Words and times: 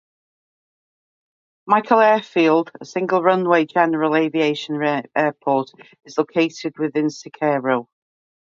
Michael 1.67 1.99
Airfield, 1.99 2.71
a 2.81 2.85
single 2.85 3.21
runway 3.21 3.65
general 3.65 4.15
aviation 4.15 4.81
airport, 5.15 5.69
is 6.05 6.17
located 6.17 6.79
within 6.79 7.11
Cicero. 7.11 7.87